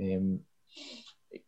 [0.00, 0.16] אה,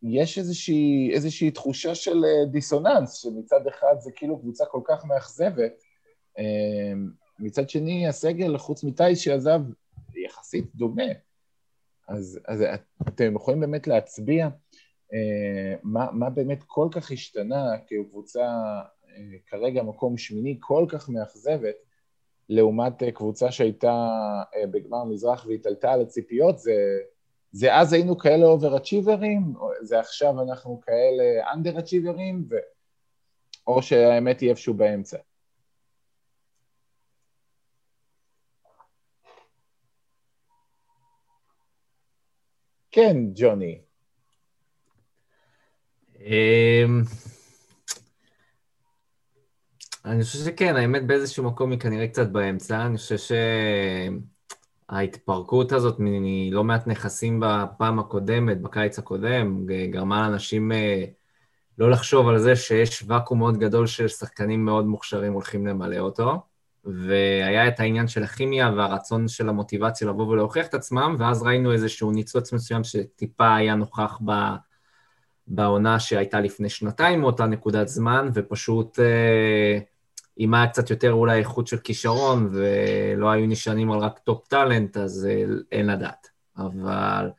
[0.02, 5.82] יש איזושהי, איזושהי תחושה של דיסוננס, שמצד אחד זה כאילו קבוצה כל כך מאכזבת,
[7.38, 9.60] מצד שני הסגל, חוץ מטייס שעזב,
[10.24, 11.12] יחסית דומה.
[12.08, 12.64] אז, אז
[13.08, 14.48] אתם יכולים באמת להצביע
[15.12, 18.46] אה, מה, מה באמת כל כך השתנה, כאילו קבוצה
[19.08, 21.74] אה, כרגע מקום שמיני כל כך מאכזבת,
[22.48, 24.08] לעומת אה, קבוצה שהייתה
[24.56, 26.98] אה, בגמר מזרח והתעלתה על הציפיות, זה,
[27.52, 32.54] זה אז היינו כאלה אובר-אצ'יברים, זה עכשיו אנחנו כאלה אנדר-אצ'יברים, ו...
[33.66, 35.18] או שהאמת היא איפשהו באמצע.
[42.96, 43.78] כן, ג'וני.
[46.20, 47.02] אמ,
[50.04, 52.86] אני חושב שכן, האמת באיזשהו מקום היא כנראה קצת באמצע.
[52.86, 53.16] אני חושב
[54.88, 61.04] שההתפרקות הזאת מלא מעט נכסים בפעם הקודמת, בקיץ הקודם, גרמה לאנשים אה,
[61.78, 66.55] לא לחשוב על זה שיש ואקום מאוד גדול של שחקנים מאוד מוכשרים הולכים למלא אותו.
[66.86, 72.10] והיה את העניין של הכימיה והרצון של המוטיבציה לבוא ולהוכיח את עצמם, ואז ראינו איזשהו
[72.10, 74.32] ניצוץ מסוים שטיפה היה נוכח ב...
[75.46, 79.78] בעונה שהייתה לפני שנתיים מאותה נקודת זמן, ופשוט אה,
[80.38, 84.96] אם היה קצת יותר אולי איכות של כישרון ולא היו נשענים על רק top talent,
[84.96, 86.28] אז אה, אין לדעת.
[86.58, 87.30] אבל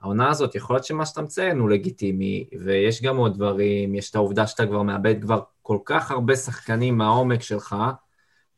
[0.00, 4.14] העונה הזאת, יכול להיות שמה שאתה מציין הוא לגיטימי, ויש גם עוד דברים, יש את
[4.14, 7.76] העובדה שאתה כבר מאבד כבר כל כך הרבה שחקנים מהעומק שלך,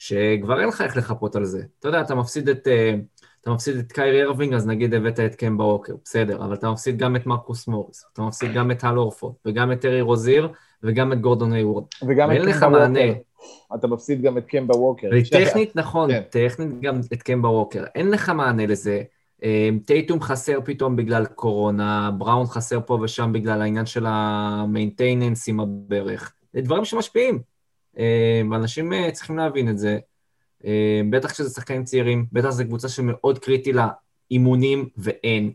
[0.02, 1.62] שכבר אין לך איך לחפות על זה.
[1.78, 2.94] אתה יודע, אתה מפסיד את, אה,
[3.40, 6.98] אתה מפסיד את קיירי ארווינג, אז נגיד הבאת את קמבה ווקר, בסדר, אבל אתה מפסיד
[6.98, 10.48] גם את מרקוס מוריס, אתה מפסיד גם את אל הורפורד, וגם את טרי רוזיר,
[10.82, 11.84] וגם את גורדון היוורד.
[12.08, 13.12] וגם את קמבה ווקר.
[13.74, 15.10] אתה מפסיד גם את קמבה ווקר.
[15.12, 16.22] וטכנית, נכון, כן.
[16.30, 17.84] טכנית גם את קמבה ווקר.
[17.94, 19.02] אין לך מענה לזה.
[19.44, 25.48] אה, טייטום חסר פתאום בגלל קורונה, בראון חסר פה ושם בגלל העניין של ה maintenance
[25.48, 26.32] עם הברך.
[26.52, 27.51] זה דברים שמשפיעים.
[27.98, 29.98] אה, אנשים אה, צריכים להבין את זה.
[30.64, 35.52] אה, בטח כשזה שחקנים צעירים, בטח זו קבוצה שמאוד קריטי לאימונים ואין.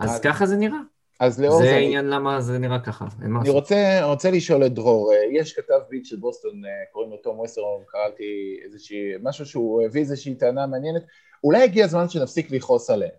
[0.00, 0.78] אז ככה זה נראה.
[1.20, 1.64] אז לאור זה...
[1.64, 5.52] זה העניין למה זה נראה ככה, אין מה אני רוצה, רוצה לשאול את דרור, יש
[5.52, 6.62] כתב ביט של בוסטון,
[6.92, 11.02] קוראים לו תום וסרוב, קראתי איזושהי, משהו שהוא הביא איזושהי טענה מעניינת,
[11.44, 13.10] אולי הגיע הזמן שנפסיק לכעוס עליהם.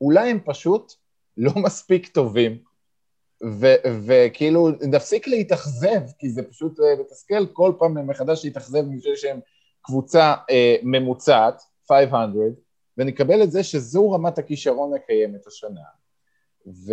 [0.00, 0.92] אולי הם פשוט
[1.36, 2.58] לא מספיק טובים,
[4.06, 9.40] וכאילו נפסיק להתאכזב, כי זה פשוט uh, מתסכל כל פעם מחדש להתאכזב מזה שהם
[9.82, 12.52] קבוצה uh, ממוצעת, 500,
[12.98, 15.80] ונקבל את זה שזו רמת הכישרון הקיימת השנה,
[16.66, 16.92] ו...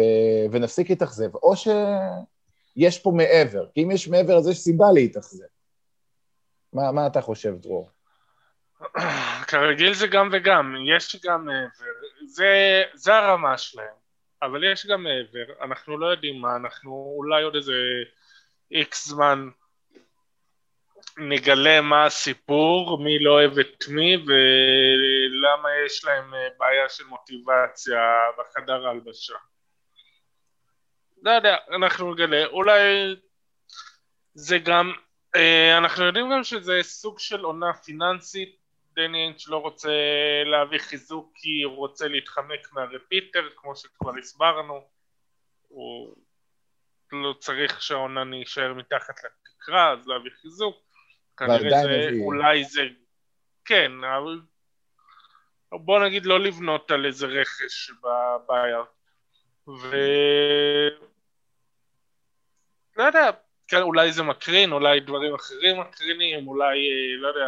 [0.52, 5.46] ונפסיק להתאכזב, או שיש פה מעבר, כי אם יש מעבר אז יש סיבה להתאכזב.
[6.74, 7.90] מה, מה אתה חושב, דרור?
[9.48, 11.92] כרגיל זה גם וגם, יש גם מעבר,
[12.28, 14.03] זה, זה הרמה שלהם.
[14.46, 17.74] אבל יש גם מעבר, אנחנו לא יודעים מה, אנחנו אולי עוד איזה
[18.72, 19.50] איקס זמן
[21.18, 28.02] נגלה מה הסיפור, מי לא אוהב את מי ולמה יש להם אה, בעיה של מוטיבציה
[28.38, 29.34] בחדר ההלבשה.
[31.24, 32.80] לא יודע, אנחנו נגלה, אולי
[34.34, 34.92] זה גם,
[35.36, 38.63] אה, אנחנו יודעים גם שזה סוג של עונה פיננסית
[38.96, 39.92] דני אינץ' לא רוצה
[40.46, 44.88] להביא חיזוק כי הוא רוצה להתחמק מהרפיטר כמו שכבר הסברנו.
[45.68, 46.16] הוא
[47.12, 50.76] לא צריך שהעונה נשאר מתחת לתקרה אז להביא חיזוק.
[51.38, 52.82] כנראה זה אולי זה
[53.66, 54.42] כן אבל
[55.72, 58.84] בוא נגיד לא לבנות על איזה רכש בבעיה
[59.68, 59.96] ו...
[62.98, 63.32] לא יודע
[63.68, 67.48] כן, אולי זה מקרין, אולי דברים אחרים מקרינים, אולי, אה, לא יודע,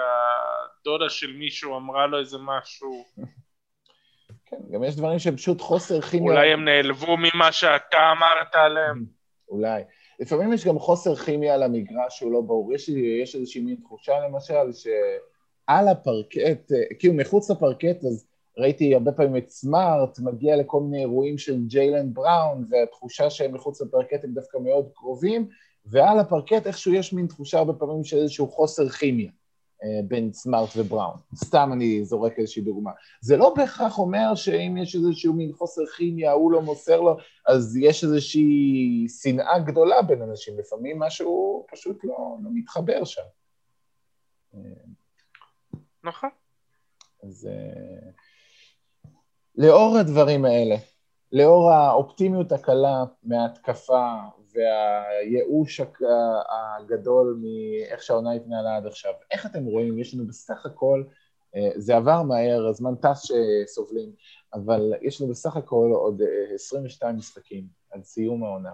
[0.84, 3.06] דודה של מישהו אמרה לו איזה משהו.
[4.50, 6.32] כן, גם יש דברים שהם פשוט חוסר כימיה.
[6.32, 9.06] אולי הם נעלבו ממה שאתה אמרת עליהם.
[9.50, 9.84] אולי.
[10.20, 12.74] לפעמים יש גם חוסר כימיה על המגרש שהוא לא ברור.
[12.74, 19.12] יש, יש איזושהי מין תחושה למשל שעל הפרקט, אה, כאילו מחוץ לפרקט, אז ראיתי הרבה
[19.12, 24.34] פעמים את סמארט מגיע לכל מיני אירועים של ג'יילן בראון, והתחושה שהם מחוץ לפרקט הם
[24.34, 25.50] דווקא מאוד קרובים,
[25.86, 29.32] ועל הפרקט איכשהו יש מין תחושה הרבה פעמים של איזשהו חוסר כימיה
[29.84, 31.18] אה, בין סמארט ובראון.
[31.36, 32.92] סתם אני זורק איזושהי דוגמה.
[33.22, 37.18] זה לא בהכרח אומר שאם יש איזשהו מין חוסר כימיה, הוא לא מוסר לו,
[37.48, 40.60] אז יש איזושהי שנאה גדולה בין אנשים.
[40.60, 43.22] לפעמים משהו פשוט לא, לא מתחבר שם.
[46.04, 46.30] נכון.
[47.24, 48.12] אז אה,
[49.56, 50.76] לאור הדברים האלה,
[51.32, 54.14] לאור האופטימיות הקלה מההתקפה
[54.56, 55.82] והייאוש
[56.50, 59.14] הגדול מאיך שהעונה התנהלה עד עכשיו.
[59.32, 60.00] איך אתם רואים?
[60.00, 61.04] יש לנו בסך הכל,
[61.56, 63.32] אה, זה עבר מהר, הזמן טס
[63.68, 64.12] שסובלים,
[64.54, 66.22] אבל יש לנו בסך הכל עוד
[66.54, 68.72] 22 אה, משחקים עד סיום העונה.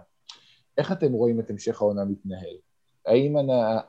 [0.77, 2.57] איך אתם רואים את המשך העונה מתנהל?
[3.05, 3.35] האם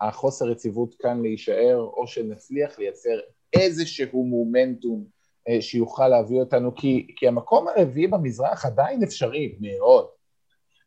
[0.01, 3.21] החוסר יציבות כאן להישאר, או שנצליח לייצר
[3.53, 5.05] איזשהו מומנטום
[5.49, 10.07] אה, שיוכל להביא אותנו, כי, כי המקום הרביעי במזרח עדיין אפשרי מאוד.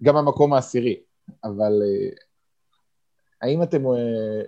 [0.03, 0.99] גם המקום העשירי,
[1.43, 2.15] אבל אה,
[3.41, 4.41] האם אתם, אה,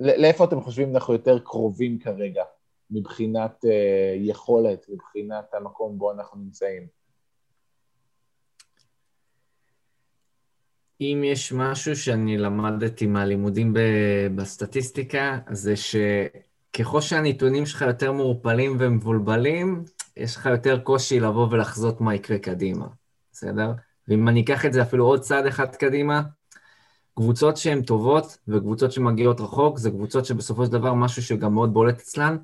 [0.00, 2.42] לאיפה אתם חושבים אנחנו יותר קרובים כרגע,
[2.90, 6.86] מבחינת אה, יכולת, מבחינת המקום בו אנחנו נמצאים?
[11.00, 13.74] אם יש משהו שאני למדתי מהלימודים
[14.36, 19.84] בסטטיסטיקה, זה שככל שהנתונים שלך יותר מעורפלים ומבולבלים,
[20.16, 22.86] יש לך יותר קושי לבוא ולחזות מה יקרה קדימה,
[23.32, 23.72] בסדר?
[24.08, 26.22] ואם אני אקח את זה אפילו עוד צעד אחד קדימה,
[27.14, 31.98] קבוצות שהן טובות וקבוצות שמגיעות רחוק, זה קבוצות שבסופו של דבר משהו שגם מאוד בולט
[31.98, 32.36] אצלן,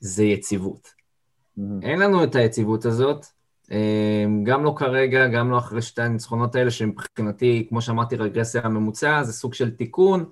[0.00, 0.88] זה יציבות.
[0.88, 1.62] Mm-hmm.
[1.82, 3.26] אין לנו את היציבות הזאת,
[3.70, 9.22] אמ, גם לא כרגע, גם לא אחרי שתי הניצחונות האלה, שמבחינתי, כמו שאמרתי, רגרסיה הממוצע,
[9.22, 10.24] זה סוג של תיקון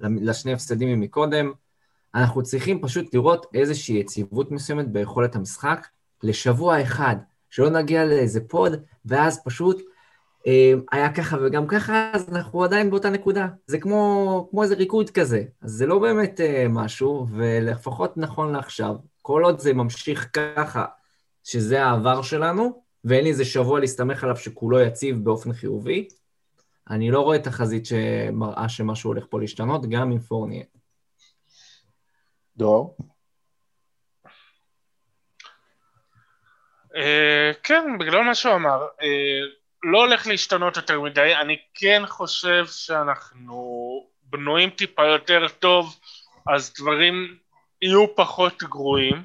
[0.00, 1.52] לשני הפסדים מקודם.
[2.14, 5.86] אנחנו צריכים פשוט לראות איזושהי יציבות מסוימת ביכולת המשחק
[6.22, 7.16] לשבוע אחד,
[7.50, 8.72] שלא נגיע לאיזה פוד,
[9.04, 9.82] ואז פשוט
[10.92, 13.46] היה ככה וגם ככה, אז אנחנו עדיין באותה נקודה.
[13.66, 15.42] זה כמו, כמו איזה ריקוד כזה.
[15.62, 20.84] אז זה לא באמת אה, משהו, ולפחות נכון לעכשיו, כל עוד זה ממשיך ככה,
[21.44, 26.08] שזה העבר שלנו, ואין לי איזה שבוע להסתמך עליו שכולו יציב באופן חיובי,
[26.90, 30.64] אני לא רואה תחזית שמראה שמשהו הולך פה להשתנות, גם עם פורניה.
[32.56, 32.96] דרור?
[36.88, 39.04] Uh, כן, בגלל מה שהוא אמר, uh,
[39.82, 46.00] לא הולך להשתנות יותר מדי, אני כן חושב שאנחנו בנויים טיפה יותר טוב,
[46.54, 47.38] אז דברים
[47.82, 49.22] יהיו פחות גרועים.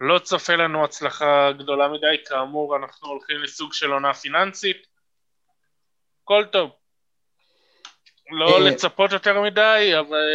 [0.00, 4.86] לא צופה לנו הצלחה גדולה מדי, כאמור אנחנו הולכים לסוג של עונה פיננסית.
[6.22, 6.70] הכל טוב.
[8.30, 10.28] לא אה, לצפות יותר מדי, אבל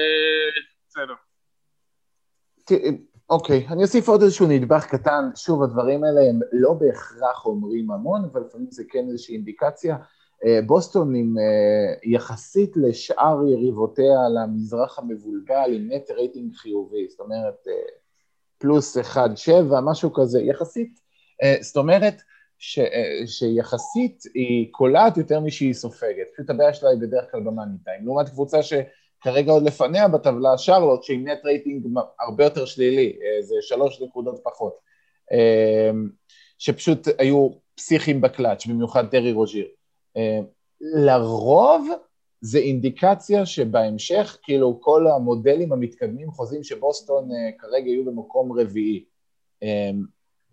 [0.90, 1.14] בסדר.
[3.34, 8.26] אוקיי, אני אוסיף עוד איזשהו נדבך קטן, שוב הדברים האלה הם לא בהכרח אומרים המון,
[8.32, 9.98] אבל לפעמים זה כן איזושהי אינדיקציה.
[10.46, 17.67] אה, בוסטון עם אה, יחסית לשאר יריבותיה למזרח המבולבל עם נט רייטינג חיובי, זאת אומרת
[18.58, 19.52] פלוס 1.7,
[19.84, 21.00] משהו כזה, יחסית,
[21.62, 22.22] זאת אומרת
[22.58, 22.80] ש,
[23.26, 28.30] שיחסית היא קולעת יותר משהיא סופגת, פשוט הבעיה שלה היא בדרך כלל במאני טיים, לעומת
[28.30, 28.74] קבוצה ש...
[29.24, 31.88] כרגע עוד לפניה בטבלה שרלוט, שעם net rating
[32.20, 34.74] הרבה יותר שלילי, אה, זה שלוש נקודות פחות,
[35.32, 35.92] אה,
[36.58, 39.68] שפשוט היו פסיכיים בקלאץ', במיוחד טרי רוז'יר.
[40.18, 40.40] אה,
[40.82, 41.88] לרוב
[42.42, 49.06] זה אינדיקציה שבהמשך, כאילו כל המודלים המתקדמים חוזים שבוסטון כרגע יהיו במקום רביעי.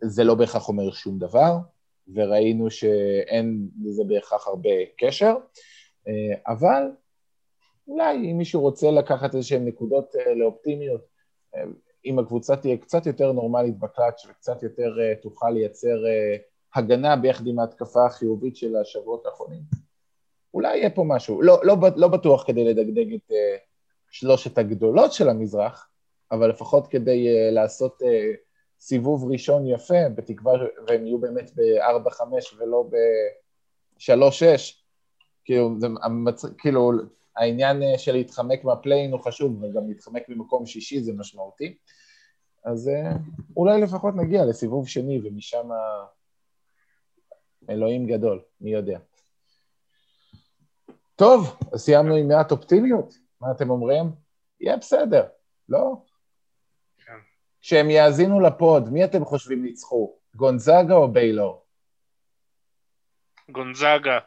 [0.03, 1.57] זה לא בהכרח אומר שום דבר,
[2.15, 5.35] וראינו שאין לזה בהכרח הרבה קשר,
[6.47, 6.83] אבל
[7.91, 11.01] אולי אם מישהו רוצה לקחת איזשהן נקודות uh, לאופטימיות,
[11.55, 11.59] uh,
[12.05, 15.97] אם הקבוצה תהיה קצת יותר נורמלית בקלאץ' וקצת יותר uh, תוכל לייצר
[16.75, 19.63] הגנה ביחד עם ההתקפה החיובית של השבועות האחרונים,
[20.55, 21.43] אולי יהיה פה משהו.
[21.43, 23.33] לא, לא, לא בטוח כדי לדגדג את
[24.11, 25.89] שלושת הגדולות של המזרח,
[26.33, 28.03] אבל לפחות כדי לעשות
[28.81, 30.53] סיבוב ראשון יפה, בתקווה
[30.87, 32.23] והם יהיו באמת ב-4-5
[32.59, 34.11] ולא ב-3-6,
[35.45, 35.77] כאילו.
[36.59, 36.93] כאילו,
[37.41, 41.77] העניין אה, של להתחמק מהפליין הוא חשוב, וגם להתחמק ממקום שישי זה משמעותי.
[42.65, 43.13] אז אה,
[43.57, 45.69] אולי לפחות נגיע לסיבוב שני, ומשם
[47.71, 48.99] אלוהים גדול, מי יודע.
[51.17, 54.05] טוב, אז סיימנו עם מעט אופטימיות, מה אתם אומרים?
[54.61, 55.27] יהיה בסדר,
[55.69, 56.03] לא?
[57.07, 57.13] כן.
[57.61, 60.17] כשהם יאזינו לפוד, מי אתם חושבים ניצחו?
[60.35, 61.65] גונזאגה או ביילור?
[63.51, 64.19] גונזאגה.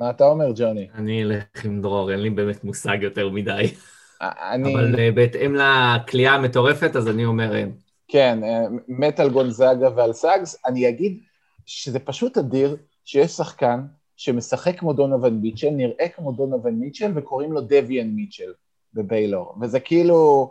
[0.00, 0.88] מה אתה אומר, ג'וני?
[0.94, 3.74] אני אלך עם דרור, אין לי באמת מושג יותר מדי.
[4.20, 4.74] אני...
[4.74, 7.72] אבל uh, בהתאם לכלייה המטורפת, אז אני אומר אין.
[8.08, 10.56] כן, uh, מת על גונזאגה ועל סאגס.
[10.66, 11.20] אני אגיד
[11.66, 13.80] שזה פשוט אדיר שיש שחקן
[14.16, 18.52] שמשחק כמו דונובין מיטשל, נראה כמו דונובין מיטשל, וקוראים לו דביאן מיטשל
[18.94, 19.54] בביילור.
[19.60, 20.50] וזה כאילו,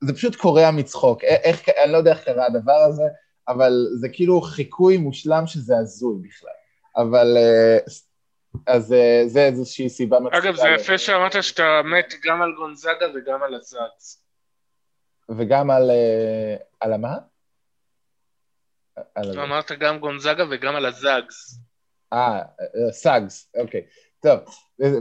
[0.00, 1.24] זה פשוט קורע מצחוק.
[1.24, 3.04] איך, אני לא יודע איך קרה הדבר הזה,
[3.48, 6.50] אבל זה כאילו חיקוי מושלם שזה הזוי בכלל.
[6.96, 7.90] אבל uh,
[8.66, 10.48] אז אה, זה איזושהי סיבה מצחיקה.
[10.48, 14.26] אגב, זה יפה שאמרת שאתה מת גם על גונזאגה וגם על הזאגס.
[15.28, 15.90] וגם על...
[15.90, 17.14] אה, על המה?
[19.18, 21.58] אמרת גם גונזאגה וגם על הזאגס.
[22.12, 23.86] אה, אה, סאגס, אוקיי.
[24.20, 24.40] טוב,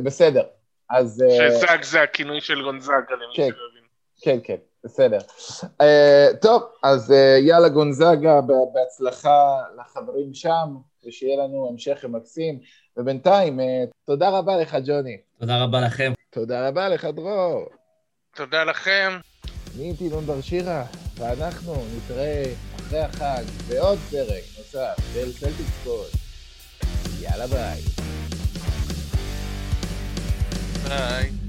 [0.03, 0.43] בסדר.
[0.89, 1.23] אז...
[1.37, 3.83] שזאג זה הכינוי של גונזאגה, למי כן, שלא הבין.
[4.21, 5.17] כן, כן, בסדר.
[6.41, 7.13] טוב, אז
[7.47, 8.41] יאללה גונזאגה,
[8.73, 12.59] בהצלחה לחברים שם, ושיהיה לנו המשך מקסים.
[12.97, 15.17] ובינתיים, אה, תודה רבה לך, ג'וני.
[15.39, 16.13] תודה רבה לכם.
[16.29, 17.65] תודה רבה לך, דרור.
[18.36, 19.19] תודה לכם.
[19.75, 20.86] אני הייתי בר שירה,
[21.17, 22.43] ואנחנו נתראה
[22.75, 26.12] אחרי החג בעוד פרק נוסף של סלטיק ספורט.
[27.21, 27.81] יאללה ביי.
[30.87, 31.44] ביי.